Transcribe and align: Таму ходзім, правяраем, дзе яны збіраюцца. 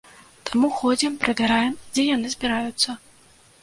Таму 0.49 0.69
ходзім, 0.77 1.21
правяраем, 1.25 1.79
дзе 1.93 2.09
яны 2.15 2.27
збіраюцца. 2.39 2.89